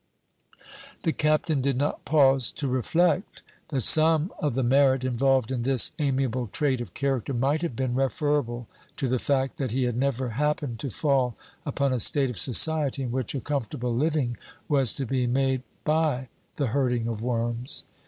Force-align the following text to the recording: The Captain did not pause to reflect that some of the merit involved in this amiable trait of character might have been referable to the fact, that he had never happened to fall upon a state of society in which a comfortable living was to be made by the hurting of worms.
The 1.03 1.13
Captain 1.13 1.61
did 1.61 1.77
not 1.77 2.05
pause 2.05 2.51
to 2.53 2.67
reflect 2.67 3.43
that 3.67 3.81
some 3.81 4.33
of 4.39 4.55
the 4.55 4.63
merit 4.63 5.03
involved 5.03 5.51
in 5.51 5.61
this 5.61 5.91
amiable 5.99 6.47
trait 6.47 6.81
of 6.81 6.95
character 6.95 7.35
might 7.35 7.61
have 7.61 7.75
been 7.75 7.93
referable 7.93 8.67
to 8.97 9.07
the 9.07 9.19
fact, 9.19 9.57
that 9.57 9.69
he 9.69 9.83
had 9.83 9.95
never 9.95 10.29
happened 10.29 10.79
to 10.79 10.89
fall 10.89 11.35
upon 11.67 11.93
a 11.93 11.99
state 11.99 12.31
of 12.31 12.39
society 12.39 13.03
in 13.03 13.11
which 13.11 13.35
a 13.35 13.41
comfortable 13.41 13.95
living 13.95 14.37
was 14.67 14.91
to 14.93 15.05
be 15.05 15.27
made 15.27 15.61
by 15.83 16.29
the 16.55 16.69
hurting 16.73 17.07
of 17.07 17.21
worms. 17.21 17.83